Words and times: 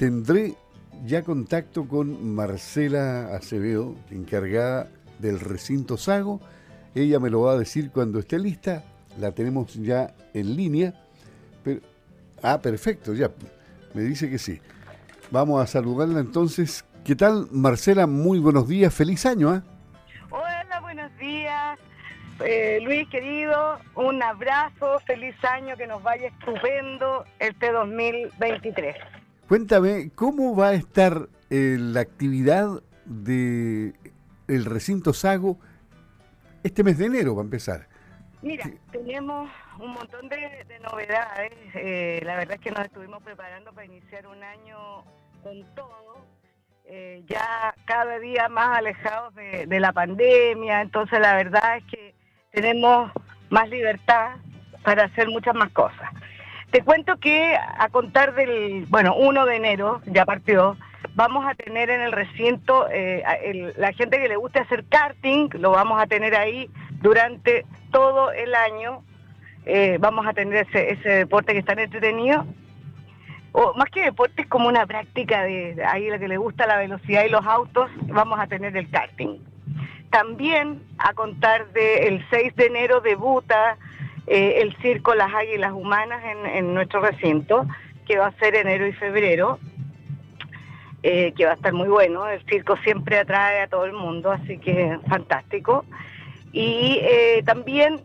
tendré 0.00 0.54
ya 1.04 1.22
contacto 1.22 1.86
con 1.86 2.34
Marcela 2.34 3.36
Acevedo, 3.36 3.94
encargada 4.10 4.88
del 5.18 5.38
recinto 5.38 5.98
Sago. 5.98 6.40
Ella 6.94 7.20
me 7.20 7.28
lo 7.28 7.42
va 7.42 7.52
a 7.52 7.58
decir 7.58 7.90
cuando 7.90 8.18
esté 8.18 8.38
lista. 8.38 8.82
La 9.18 9.32
tenemos 9.32 9.74
ya 9.74 10.14
en 10.32 10.56
línea. 10.56 10.94
Pero, 11.62 11.82
ah, 12.42 12.62
perfecto, 12.62 13.12
ya. 13.12 13.30
Me 13.92 14.00
dice 14.00 14.30
que 14.30 14.38
sí. 14.38 14.62
Vamos 15.30 15.62
a 15.62 15.66
saludarla 15.66 16.20
entonces. 16.20 16.82
¿Qué 17.04 17.14
tal, 17.14 17.48
Marcela? 17.50 18.06
Muy 18.06 18.38
buenos 18.38 18.66
días. 18.66 18.94
Feliz 18.94 19.26
año, 19.26 19.50
¿ah? 19.50 19.62
Hola, 20.30 20.80
buenos 20.80 21.14
días. 21.18 21.78
Eh, 22.42 22.78
Luis, 22.82 23.06
querido, 23.10 23.78
un 23.96 24.22
abrazo, 24.22 24.98
feliz 25.00 25.36
año, 25.44 25.76
que 25.76 25.86
nos 25.86 26.02
vaya 26.02 26.28
estupendo 26.28 27.26
este 27.38 27.70
2023. 27.70 28.96
Cuéntame, 29.50 30.12
¿cómo 30.14 30.54
va 30.54 30.68
a 30.68 30.74
estar 30.74 31.26
eh, 31.50 31.76
la 31.76 32.02
actividad 32.02 32.68
del 33.04 33.94
el 34.46 34.64
recinto 34.64 35.12
Sago 35.12 35.58
este 36.62 36.84
mes 36.84 36.98
de 36.98 37.06
enero, 37.06 37.34
va 37.34 37.42
a 37.42 37.46
empezar? 37.46 37.88
Mira, 38.42 38.70
tenemos 38.92 39.50
un 39.80 39.90
montón 39.90 40.28
de, 40.28 40.38
novedades. 40.88 41.52
Eh, 41.74 42.22
la 42.24 42.36
verdad 42.36 42.54
es 42.54 42.60
que 42.60 42.70
nos 42.70 42.84
estuvimos 42.84 43.24
preparando 43.24 43.72
para 43.72 43.86
iniciar 43.86 44.24
un 44.28 44.40
año 44.40 45.02
con 45.42 45.74
todo. 45.74 46.24
Eh, 46.84 47.24
ya 47.26 47.74
cada 47.86 48.20
día 48.20 48.48
más 48.48 48.78
alejados 48.78 49.34
de, 49.34 49.66
de, 49.66 49.80
la 49.80 49.92
pandemia, 49.92 50.80
entonces 50.80 51.18
la 51.18 51.34
verdad 51.34 51.78
es 51.78 51.84
que 51.86 52.14
tenemos 52.52 53.10
más 53.48 53.68
libertad 53.68 54.36
para 54.84 55.06
hacer 55.06 55.28
muchas 55.28 55.56
más 55.56 55.72
cosas. 55.72 56.08
Te 56.70 56.82
cuento 56.82 57.16
que 57.18 57.56
a 57.56 57.88
contar 57.88 58.34
del, 58.34 58.86
bueno, 58.88 59.16
1 59.16 59.44
de 59.44 59.56
enero, 59.56 60.00
ya 60.06 60.24
partió, 60.24 60.76
vamos 61.14 61.44
a 61.44 61.54
tener 61.56 61.90
en 61.90 62.00
el 62.00 62.12
recinto, 62.12 62.86
eh, 62.92 63.72
la 63.76 63.92
gente 63.92 64.18
que 64.18 64.28
le 64.28 64.36
guste 64.36 64.60
hacer 64.60 64.84
karting, 64.88 65.48
lo 65.54 65.72
vamos 65.72 66.00
a 66.00 66.06
tener 66.06 66.36
ahí 66.36 66.70
durante 67.00 67.66
todo 67.90 68.30
el 68.30 68.54
año. 68.54 69.02
Eh, 69.66 69.98
vamos 70.00 70.26
a 70.26 70.32
tener 70.32 70.66
ese, 70.70 71.08
deporte 71.08 71.52
que 71.52 71.58
está 71.58 71.72
entretenido. 71.72 72.46
O 73.52 73.74
más 73.74 73.90
que 73.90 74.04
deporte, 74.04 74.42
es 74.42 74.48
como 74.48 74.68
una 74.68 74.86
práctica 74.86 75.42
de 75.42 75.82
ahí 75.84 76.08
la 76.08 76.20
que 76.20 76.28
le 76.28 76.36
gusta 76.36 76.68
la 76.68 76.76
velocidad 76.76 77.24
y 77.24 77.30
los 77.30 77.44
autos, 77.44 77.90
vamos 78.02 78.38
a 78.38 78.46
tener 78.46 78.76
el 78.76 78.88
karting. 78.88 79.38
También 80.10 80.82
a 80.98 81.14
contar 81.14 81.72
del 81.72 82.24
6 82.30 82.54
de 82.54 82.66
enero 82.66 83.00
debuta 83.00 83.76
eh, 84.26 84.60
el 84.62 84.76
circo 84.76 85.14
Las 85.14 85.32
Águilas 85.34 85.72
Humanas 85.72 86.22
en, 86.24 86.74
nuestro 86.74 87.00
recinto, 87.00 87.66
que 88.06 88.18
va 88.18 88.26
a 88.26 88.32
ser 88.32 88.54
enero 88.54 88.86
y 88.86 88.92
febrero, 88.92 89.58
eh, 91.02 91.32
que 91.36 91.46
va 91.46 91.52
a 91.52 91.54
estar 91.54 91.72
muy 91.72 91.88
bueno. 91.88 92.28
El 92.28 92.44
circo 92.46 92.76
siempre 92.78 93.18
atrae 93.18 93.62
a 93.62 93.68
todo 93.68 93.84
el 93.84 93.92
mundo, 93.92 94.30
así 94.30 94.58
que 94.58 94.98
fantástico. 95.08 95.84
Y 96.52 96.98
eh, 97.02 97.42
también 97.44 98.00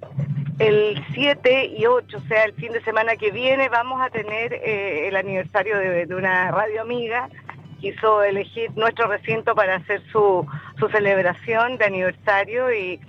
el 0.59 1.03
7 1.13 1.73
y 1.77 1.85
8, 1.85 2.17
o 2.17 2.27
sea, 2.27 2.45
el 2.45 2.53
fin 2.53 2.71
de 2.71 2.81
semana 2.83 3.15
que 3.17 3.31
viene, 3.31 3.69
vamos 3.69 4.01
a 4.01 4.09
tener 4.09 4.53
el 4.53 5.15
aniversario 5.15 5.77
de, 5.77 6.07
una 6.15 6.51
radio 6.51 6.81
amiga 6.81 7.29
quiso 7.81 8.23
elegir 8.23 8.71
nuestro 8.75 9.07
recinto 9.07 9.53
para 9.53 9.75
hacer 9.75 10.01
su, 10.11 10.47
su 10.79 10.87
celebración 10.89 11.77
de 11.77 11.85
aniversario 11.85 12.73
y 12.73 12.99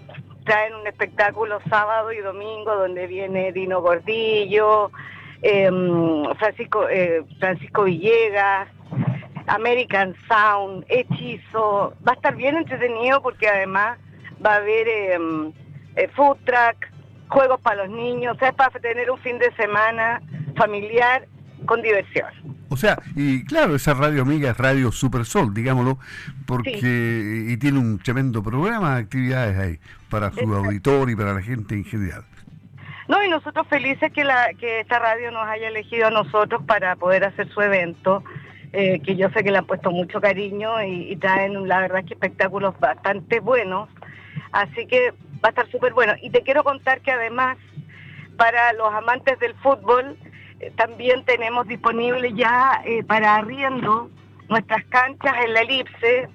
traen 0.47 0.75
un 0.75 0.87
espectáculo 0.87 1.61
sábado 1.69 2.13
y 2.13 2.19
domingo 2.19 2.75
donde 2.75 3.07
viene 3.07 3.53
Dino 3.53 3.83
Gordillo, 3.83 4.91
em, 5.43 6.25
Francisco, 6.37 6.89
eh, 6.89 7.23
Villegas, 7.85 8.69
American 9.49 10.15
Sound, 10.29 10.87
Hechizo. 10.89 11.93
Va 12.07 12.13
a 12.13 12.15
estar 12.15 12.35
bien 12.35 12.57
entretenido 12.57 13.21
porque 13.21 13.49
además 13.49 13.99
va 14.45 14.55
a 14.55 14.57
haber 14.57 14.89
em, 14.89 15.53
eh, 15.97 16.09
food 16.15 16.39
truck, 16.45 16.77
juegos 17.29 17.61
para 17.61 17.85
los 17.85 17.91
niños, 17.91 18.37
es 18.41 18.55
para 18.55 18.71
tener 18.79 19.11
un 19.11 19.19
fin 19.19 19.39
de 19.39 19.53
semana 19.57 20.23
familiar 20.57 21.27
con 21.67 21.83
diversión. 21.83 22.27
O 22.69 22.77
sea, 22.77 22.99
y 23.15 23.45
claro, 23.45 23.75
esa 23.77 23.95
radio 23.95 24.23
amiga 24.23 24.51
es 24.51 24.57
Radio 24.57 24.91
Super 24.91 25.25
Sol, 25.25 25.53
digámoslo, 25.53 25.99
porque 26.47 27.47
y 27.49 27.57
tiene 27.59 27.79
un 27.79 27.99
tremendo 27.99 28.43
programa 28.43 28.97
de 28.97 29.03
actividades 29.03 29.59
ahí 29.59 29.79
para 30.09 30.33
su 30.33 30.53
auditorio 30.53 31.15
y 31.15 31.17
para 31.17 31.35
la 31.35 31.43
gente 31.43 31.75
en 31.75 31.85
general. 31.85 32.25
No, 33.09 33.23
y 33.23 33.29
nosotros 33.29 33.67
felices 33.69 34.11
que, 34.13 34.25
la, 34.25 34.49
que 34.59 34.81
esta 34.81 34.99
radio 34.99 35.31
nos 35.31 35.47
haya 35.47 35.69
elegido 35.69 36.09
a 36.09 36.11
nosotros 36.11 36.63
para 36.67 36.97
poder 36.97 37.25
hacer 37.25 37.49
su 37.51 37.61
evento, 37.61 38.25
eh, 38.73 39.01
que 39.01 39.15
yo 39.15 39.31
sé 39.31 39.45
que 39.45 39.53
le 39.53 39.59
han 39.59 39.67
puesto 39.67 39.93
mucho 39.93 40.21
cariño 40.21 40.83
y, 40.83 41.13
y 41.13 41.17
traen, 41.17 41.69
la 41.69 41.81
verdad, 41.81 42.05
que 42.05 42.15
espectáculos 42.15 42.79
bastante 42.81 43.39
buenos. 43.39 43.89
Así 44.51 44.87
que 44.87 45.13
va 45.45 45.49
a 45.49 45.49
estar 45.51 45.71
súper 45.71 45.93
bueno. 45.93 46.15
Y 46.21 46.31
te 46.31 46.43
quiero 46.43 46.65
contar 46.65 47.01
que 47.01 47.13
además, 47.13 47.59
para 48.37 48.73
los 48.73 48.93
amantes 48.93 49.39
del 49.39 49.55
fútbol, 49.57 50.19
también 50.77 51.25
tenemos 51.25 51.67
disponible 51.67 52.33
ya 52.33 52.83
eh, 52.85 53.05
para 53.05 53.37
arriendo 53.37 54.11
nuestras 54.49 54.85
canchas 54.87 55.35
en 55.45 55.53
la 55.53 55.61
elipse, 55.61 56.29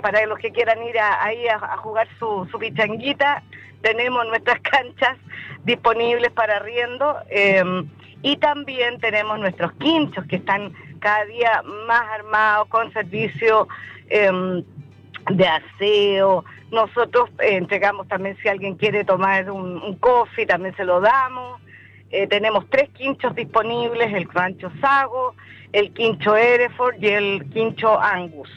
para 0.00 0.24
los 0.26 0.38
que 0.38 0.52
quieran 0.52 0.82
ir 0.84 0.98
ahí 0.98 1.48
a, 1.48 1.76
jugar 1.78 2.06
su, 2.18 2.46
su 2.50 2.58
pichanguita, 2.58 3.42
tenemos 3.82 4.26
nuestras 4.26 4.60
canchas 4.62 5.16
disponibles 5.64 6.30
para 6.32 6.56
arriendo 6.56 7.16
em, 7.30 7.88
y 8.22 8.36
también 8.36 9.00
tenemos 9.00 9.38
nuestros 9.38 9.72
quinchos 9.74 10.24
que 10.26 10.36
están 10.36 10.72
cada 11.00 11.24
día 11.24 11.62
más 11.86 12.02
armados 12.12 12.68
con 12.68 12.92
servicio 12.92 13.68
em, 14.08 14.62
de 15.30 15.48
aseo. 15.48 16.44
Nosotros 16.70 17.30
eh, 17.40 17.56
entregamos 17.56 18.06
también 18.08 18.36
si 18.42 18.48
alguien 18.48 18.76
quiere 18.76 19.04
tomar 19.04 19.50
un 19.50 19.96
coffee, 19.96 20.46
también 20.46 20.76
se 20.76 20.84
lo 20.84 21.00
damos. 21.00 21.60
Eh, 22.10 22.26
tenemos 22.26 22.68
tres 22.70 22.88
quinchos 22.90 23.34
disponibles, 23.34 24.12
el 24.12 24.28
rancho 24.28 24.70
Sago, 24.80 25.34
el 25.72 25.92
quincho 25.92 26.36
Hereford 26.36 26.96
y 27.02 27.08
el 27.08 27.50
quincho 27.50 28.00
Angus. 28.00 28.50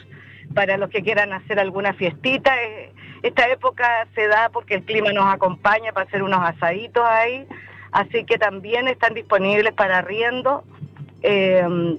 Para 0.54 0.76
los 0.76 0.90
que 0.90 1.02
quieran 1.02 1.32
hacer 1.32 1.58
alguna 1.58 1.92
fiestita, 1.92 2.54
eh, 2.62 2.92
esta 3.22 3.48
época 3.48 4.06
se 4.14 4.26
da 4.26 4.48
porque 4.48 4.74
el 4.76 4.84
clima 4.84 5.12
nos 5.12 5.32
acompaña 5.32 5.92
para 5.92 6.06
hacer 6.06 6.22
unos 6.22 6.40
asaditos 6.42 7.04
ahí, 7.06 7.46
así 7.92 8.24
que 8.24 8.38
también 8.38 8.88
están 8.88 9.14
disponibles 9.14 9.72
para 9.74 9.98
arriendo. 9.98 10.64
Eh, 11.22 11.98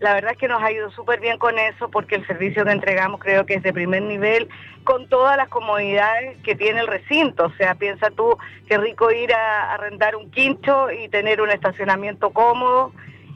la 0.00 0.14
verdad 0.14 0.32
es 0.32 0.38
que 0.38 0.48
nos 0.48 0.62
ha 0.62 0.72
ido 0.72 0.90
súper 0.90 1.20
bien 1.20 1.38
con 1.38 1.58
eso 1.58 1.90
porque 1.90 2.16
el 2.16 2.26
servicio 2.26 2.64
que 2.64 2.72
entregamos 2.72 3.20
creo 3.20 3.44
que 3.44 3.54
es 3.54 3.62
de 3.62 3.72
primer 3.72 4.02
nivel 4.02 4.48
con 4.82 5.08
todas 5.08 5.36
las 5.36 5.48
comodidades 5.48 6.38
que 6.42 6.54
tiene 6.54 6.80
el 6.80 6.86
recinto. 6.86 7.46
O 7.46 7.52
sea, 7.52 7.74
piensa 7.74 8.10
tú 8.10 8.36
qué 8.66 8.78
rico 8.78 9.10
ir 9.10 9.32
a 9.32 9.74
arrendar 9.74 10.16
un 10.16 10.30
quincho 10.30 10.90
y 10.90 11.08
tener 11.08 11.42
un 11.42 11.50
estacionamiento 11.50 12.30
cómodo 12.30 12.92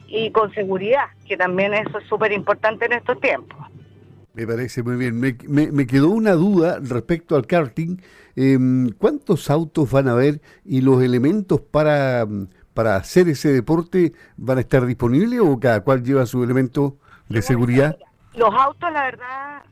y 0.07 0.31
con 0.31 0.53
seguridad, 0.53 1.05
que 1.27 1.37
también 1.37 1.73
eso 1.73 1.99
es 1.99 2.07
súper 2.07 2.31
importante 2.31 2.85
en 2.85 2.93
estos 2.93 3.19
tiempos. 3.21 3.57
Me 4.33 4.45
parece 4.45 4.83
muy 4.83 4.97
bien. 4.97 5.19
Me, 5.19 5.87
quedó 5.87 6.09
una 6.09 6.33
duda 6.33 6.79
respecto 6.81 7.35
al 7.35 7.45
karting. 7.45 7.97
Em, 8.35 8.89
¿Cuántos 8.97 9.49
autos 9.49 9.89
van 9.91 10.09
a 10.09 10.11
haber 10.11 10.41
y 10.65 10.81
los 10.81 11.01
elementos 11.01 11.61
para 11.61 12.27
para 12.75 12.97
hacer 12.97 13.27
ese 13.29 13.51
deporte 13.51 14.11
van 14.37 14.59
a 14.59 14.61
estar 14.61 14.85
disponibles 14.85 15.39
o 15.39 15.59
cada 15.59 15.81
cual 15.81 16.03
lleva 16.03 16.25
su 16.27 16.43
elemento 16.43 16.97
de 17.29 17.41
seguridad? 17.41 17.97
Los 18.35 18.53
autos, 18.53 18.91
la 18.91 19.05
verdad, 19.05 19.63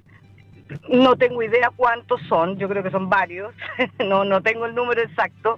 no 0.89 1.15
tengo 1.17 1.43
idea 1.43 1.69
cuántos 1.75 2.21
son, 2.29 2.57
yo 2.57 2.69
creo 2.69 2.81
que 2.81 2.91
son 2.91 3.09
varios, 3.09 3.53
no, 3.99 4.23
no 4.23 4.41
tengo 4.41 4.65
el 4.65 4.73
número 4.73 5.01
exacto, 5.01 5.57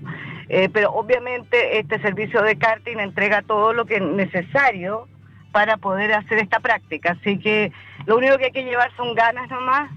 eh, 0.49 0.69
pero 0.73 0.91
obviamente 0.91 1.79
este 1.79 2.01
servicio 2.01 2.41
de 2.41 2.57
karting 2.57 2.97
entrega 2.97 3.43
todo 3.43 3.73
lo 3.73 3.85
que 3.85 3.97
es 3.97 4.01
necesario 4.01 5.07
para 5.51 5.77
poder 5.77 6.13
hacer 6.13 6.39
esta 6.39 6.59
práctica, 6.59 7.15
así 7.19 7.37
que 7.37 7.71
lo 8.07 8.17
único 8.17 8.37
que 8.39 8.45
hay 8.45 8.51
que 8.51 8.65
llevar 8.65 8.91
son 8.97 9.13
ganas 9.13 9.47
nomás 9.49 9.91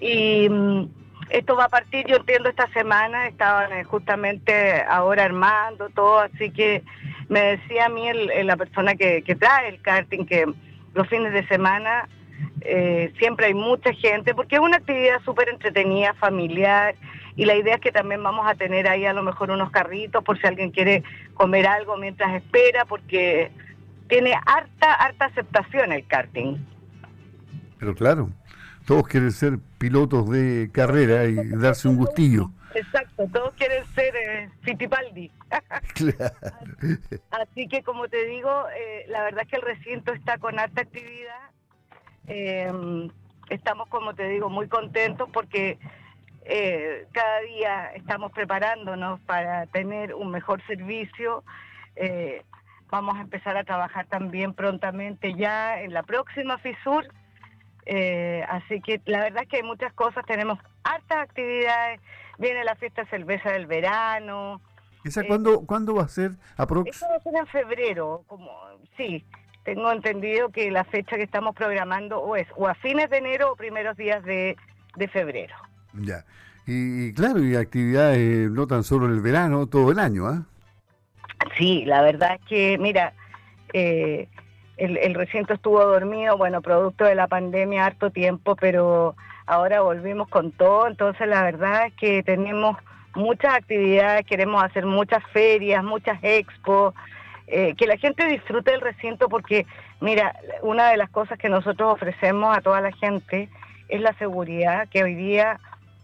y 0.00 0.48
mm, 0.48 0.97
esto 1.30 1.56
va 1.56 1.64
a 1.64 1.68
partir, 1.68 2.06
yo 2.06 2.16
entiendo, 2.16 2.48
esta 2.48 2.68
semana, 2.72 3.28
estaban 3.28 3.72
eh, 3.72 3.84
justamente 3.84 4.82
ahora 4.82 5.24
armando 5.24 5.88
todo, 5.90 6.20
así 6.20 6.50
que 6.50 6.82
me 7.28 7.40
decía 7.40 7.86
a 7.86 7.88
mí 7.88 8.06
la 8.44 8.56
persona 8.56 8.94
que, 8.94 9.22
trae 9.38 9.68
el 9.68 9.80
karting 9.80 10.24
que 10.24 10.46
los 10.94 11.08
fines 11.08 11.32
de 11.32 11.46
semana 11.46 12.08
eh, 12.62 13.12
siempre 13.18 13.46
hay 13.46 13.54
mucha 13.54 13.92
gente, 13.92 14.34
porque 14.34 14.56
es 14.56 14.60
una 14.60 14.78
actividad 14.78 15.20
súper 15.24 15.48
entretenida, 15.48 16.14
familiar, 16.14 16.94
y 17.36 17.44
la 17.44 17.54
idea 17.54 17.76
es 17.76 17.80
que 17.80 17.92
también 17.92 18.22
vamos 18.22 18.46
a 18.48 18.54
tener 18.54 18.88
ahí 18.88 19.04
a 19.04 19.12
lo 19.12 19.22
mejor 19.22 19.50
unos 19.50 19.70
carritos 19.70 20.24
por 20.24 20.40
si 20.40 20.46
alguien 20.46 20.70
quiere 20.70 21.04
comer 21.34 21.66
algo 21.66 21.96
mientras 21.96 22.34
espera, 22.34 22.84
porque 22.84 23.52
tiene 24.08 24.34
harta, 24.34 24.92
harta 24.94 25.26
aceptación 25.26 25.92
el 25.92 26.06
karting. 26.06 26.56
Pero 27.78 27.94
claro, 27.94 28.30
todos 28.88 29.06
quieren 29.06 29.30
ser 29.30 29.58
pilotos 29.78 30.28
de 30.28 30.70
carrera 30.72 31.26
y 31.26 31.36
darse 31.50 31.86
un 31.86 31.96
gustillo. 31.96 32.50
Exacto, 32.74 33.28
todos 33.32 33.54
quieren 33.54 33.84
ser 33.94 34.16
eh, 34.16 34.50
Fittipaldi. 34.62 35.30
Claro. 35.94 36.34
Así 37.30 37.68
que 37.68 37.82
como 37.82 38.08
te 38.08 38.24
digo, 38.26 38.50
eh, 38.76 39.06
la 39.08 39.22
verdad 39.22 39.42
es 39.42 39.48
que 39.48 39.56
el 39.56 39.62
recinto 39.62 40.12
está 40.12 40.38
con 40.38 40.58
alta 40.58 40.82
actividad 40.82 41.48
Em, 42.28 43.08
estamos, 43.48 43.88
como 43.88 44.14
te 44.14 44.28
digo, 44.28 44.50
muy 44.50 44.68
contentos 44.68 45.28
porque 45.32 45.78
eh, 46.44 47.06
cada 47.12 47.40
día 47.40 47.86
estamos 47.94 48.32
preparándonos 48.32 49.18
para 49.20 49.66
tener 49.66 50.14
un 50.14 50.30
mejor 50.30 50.62
servicio. 50.66 51.42
Eh, 51.96 52.44
vamos 52.90 53.16
a 53.16 53.22
empezar 53.22 53.56
a 53.56 53.64
trabajar 53.64 54.06
también 54.06 54.52
prontamente 54.52 55.34
ya 55.34 55.80
en 55.80 55.94
la 55.94 56.02
próxima 56.02 56.58
FISUR. 56.58 57.06
Eh, 57.86 58.44
así 58.48 58.80
que 58.80 59.00
la 59.06 59.20
verdad 59.20 59.44
es 59.44 59.48
que 59.48 59.56
hay 59.58 59.62
muchas 59.62 59.92
cosas, 59.94 60.24
tenemos 60.26 60.58
hartas 60.84 61.18
actividades, 61.18 62.00
viene 62.38 62.64
la 62.64 62.76
fiesta 62.76 63.06
cerveza 63.06 63.52
del 63.52 63.66
verano. 63.66 64.60
¿Esa 65.04 65.24
cuándo, 65.24 65.64
¿cuándo 65.64 65.94
va 65.94 66.02
a 66.02 66.08
ser? 66.08 66.32
Eso 66.58 67.06
va 67.08 67.16
a 67.16 67.20
ser 67.20 67.34
en 67.34 67.46
febrero, 67.46 68.24
como 68.26 68.50
sí, 68.96 69.24
tengo 69.64 69.92
entendido 69.92 70.48
que 70.50 70.70
la 70.70 70.84
fecha 70.84 71.16
que 71.16 71.22
estamos 71.22 71.54
programando 71.54 72.20
o 72.20 72.36
es 72.36 72.46
o 72.56 72.66
a 72.66 72.74
fines 72.74 73.10
de 73.10 73.18
enero 73.18 73.52
o 73.52 73.56
primeros 73.56 73.96
días 73.96 74.24
de, 74.24 74.56
febrero. 75.12 75.54
Ya. 75.92 76.24
Y, 76.66 77.12
claro, 77.12 77.42
y 77.42 77.54
actividades 77.54 78.50
no 78.50 78.66
tan 78.66 78.82
solo 78.82 79.06
en 79.06 79.12
el 79.12 79.20
verano, 79.20 79.66
todo 79.66 79.92
el 79.92 79.98
año, 79.98 80.26
¿ah? 80.26 80.42
Sí, 81.56 81.84
la 81.86 82.02
verdad 82.02 82.34
es 82.34 82.46
que, 82.46 82.78
mira, 82.78 83.12
eh, 83.72 84.28
el, 84.78 85.14
recinto 85.14 85.54
estuvo 85.54 85.84
dormido, 85.84 86.36
bueno, 86.36 86.62
producto 86.62 87.04
de 87.04 87.14
la 87.14 87.26
pandemia 87.26 87.86
harto 87.86 88.10
tiempo, 88.10 88.54
pero 88.56 89.16
ahora 89.46 89.80
volvimos 89.80 90.28
con 90.28 90.52
todo, 90.52 90.86
entonces 90.86 91.26
la 91.26 91.42
verdad 91.42 91.86
es 91.86 91.94
que 91.94 92.22
tenemos 92.22 92.76
muchas 93.14 93.54
actividades, 93.54 94.24
queremos 94.24 94.62
hacer 94.62 94.86
muchas 94.86 95.22
ferias, 95.32 95.82
muchas 95.82 96.18
expos, 96.22 96.94
eh, 97.48 97.74
que 97.76 97.86
la 97.86 97.96
gente 97.96 98.26
disfrute 98.26 98.70
del 98.70 98.80
recinto 98.80 99.28
porque, 99.28 99.66
mira, 100.00 100.36
una 100.62 100.90
de 100.90 100.96
las 100.96 101.10
cosas 101.10 101.38
que 101.38 101.48
nosotros 101.48 101.94
ofrecemos 101.94 102.56
a 102.56 102.60
toda 102.60 102.80
la 102.80 102.92
gente 102.92 103.48
es 103.88 104.00
la 104.00 104.12
seguridad, 104.14 104.88
que 104.88 105.02
hoy 105.02 105.14
día 105.14 105.58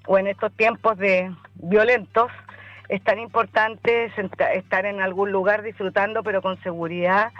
o 0.07 0.19
en 0.19 0.27
estos 0.27 0.53
tiempos 0.53 0.99
de 0.99 1.31
violentos 1.55 2.31
es 2.89 3.03
tan 3.03 3.19
importante 3.19 4.11
estar 4.55 4.87
en 4.87 5.01
algún 5.01 5.33
lugar 5.33 5.63
disfrutando, 5.63 6.23
pero 6.23 6.43
con 6.43 6.61
seguridad. 6.63 7.33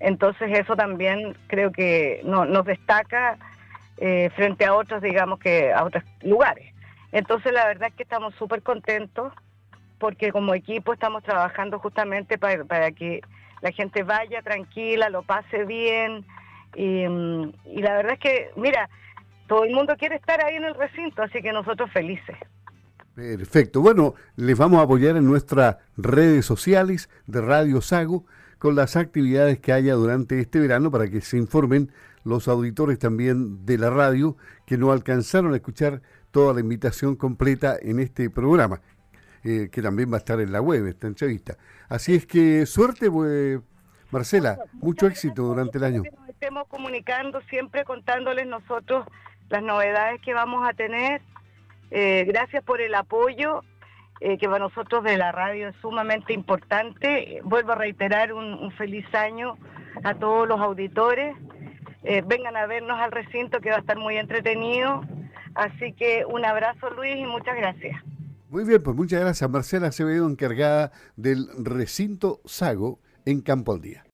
Entonces 0.00 0.58
eso 0.58 0.74
también 0.74 1.36
creo 1.46 1.70
que 1.70 2.22
no, 2.24 2.46
nos 2.46 2.64
destaca 2.64 3.38
eh, 3.98 4.30
frente 4.34 4.64
a 4.64 4.74
otros, 4.74 5.02
digamos 5.02 5.38
que 5.38 5.72
a 5.72 5.84
otros 5.84 6.02
lugares. 6.22 6.74
Entonces 7.12 7.52
la 7.52 7.66
verdad 7.66 7.88
es 7.88 7.94
que 7.94 8.02
estamos 8.02 8.34
súper 8.36 8.62
contentos 8.62 9.32
porque 9.98 10.32
como 10.32 10.54
equipo 10.54 10.94
estamos 10.94 11.22
trabajando 11.22 11.78
justamente 11.78 12.38
para, 12.38 12.64
para 12.64 12.90
que 12.92 13.20
la 13.60 13.70
gente 13.72 14.02
vaya 14.02 14.40
tranquila, 14.42 15.10
lo 15.10 15.22
pase 15.22 15.64
bien. 15.64 16.24
Mm, 16.76 17.50
y, 17.66 17.82
la 17.82 17.94
verdad 17.94 18.12
es 18.14 18.20
que, 18.20 18.50
mira, 18.56 18.88
todo 19.46 19.64
el 19.64 19.74
mundo 19.74 19.94
quiere 19.98 20.16
estar 20.16 20.42
ahí 20.44 20.56
en 20.56 20.64
el 20.64 20.74
recinto, 20.74 21.22
así 21.22 21.42
que 21.42 21.52
nosotros 21.52 21.90
felices. 21.92 22.36
Perfecto. 23.14 23.82
Bueno, 23.82 24.14
les 24.36 24.56
vamos 24.56 24.80
a 24.80 24.84
apoyar 24.84 25.16
en 25.16 25.26
nuestras 25.26 25.76
redes 25.96 26.46
sociales 26.46 27.10
de 27.26 27.42
Radio 27.42 27.82
Sago 27.82 28.24
con 28.60 28.76
las 28.76 28.94
actividades 28.94 29.58
que 29.58 29.72
haya 29.72 29.94
durante 29.94 30.38
este 30.38 30.60
verano 30.60 30.90
para 30.90 31.10
que 31.10 31.22
se 31.22 31.38
informen 31.38 31.90
los 32.24 32.46
auditores 32.46 32.98
también 32.98 33.64
de 33.64 33.78
la 33.78 33.88
radio 33.88 34.36
que 34.66 34.76
no 34.76 34.92
alcanzaron 34.92 35.54
a 35.54 35.56
escuchar 35.56 36.02
toda 36.30 36.52
la 36.54 36.60
invitación 36.60 37.16
completa 37.16 37.76
en 37.80 37.98
este 37.98 38.30
programa. 38.30 38.82
Eh, 39.42 39.70
que 39.72 39.80
también 39.80 40.12
va 40.12 40.16
a 40.16 40.18
estar 40.18 40.38
en 40.38 40.52
la 40.52 40.60
web 40.60 40.86
esta 40.86 41.06
entrevista. 41.06 41.56
Así 41.88 42.14
es 42.14 42.26
que 42.26 42.66
suerte, 42.66 43.10
pues, 43.10 43.58
Marcela, 44.10 44.58
mucho 44.74 45.06
éxito 45.06 45.44
durante 45.44 45.78
el 45.78 45.84
año. 45.84 46.02
Nos 46.02 46.28
estemos 46.28 46.68
comunicando 46.68 47.40
siempre 47.48 47.84
contándoles 47.84 48.46
nosotros 48.46 49.06
las 49.48 49.62
novedades 49.62 50.20
que 50.20 50.34
vamos 50.34 50.68
a 50.68 50.74
tener. 50.74 51.22
Eh, 51.90 52.26
gracias 52.28 52.62
por 52.64 52.82
el 52.82 52.94
apoyo, 52.94 53.62
eh, 54.20 54.38
que 54.38 54.46
para 54.46 54.60
nosotros 54.60 55.02
de 55.04 55.16
la 55.16 55.32
radio 55.32 55.68
es 55.68 55.76
sumamente 55.80 56.32
importante. 56.32 57.40
Vuelvo 57.44 57.72
a 57.72 57.76
reiterar 57.76 58.32
un, 58.32 58.70
feliz 58.72 59.06
año 59.14 59.56
a 60.04 60.14
todos 60.14 60.46
los 60.46 60.60
auditores. 60.60 61.34
vengan 62.26 62.56
a 62.56 62.66
vernos 62.66 62.98
al 62.98 63.12
recinto 63.12 63.60
que 63.60 63.70
va 63.70 63.76
a 63.76 63.80
estar 63.80 63.98
muy 63.98 64.16
entretenido. 64.16 65.02
Así 65.54 65.92
que 65.92 66.24
un 66.26 66.44
abrazo 66.44 66.90
Luis 66.90 67.16
y 67.16 67.26
muchas 67.26 67.56
gracias. 67.56 68.00
Muy 68.50 68.64
bien, 68.64 68.82
pues 68.82 68.96
muchas 68.96 69.20
gracias. 69.20 69.48
Marcela 69.48 69.88
Acevedo, 69.88 70.28
encargada 70.28 70.90
del 71.16 71.46
recinto 71.56 72.40
Sago 72.44 72.98
en 73.24 73.42
Campo 73.42 73.72
al 73.72 73.80
Día. 73.80 74.04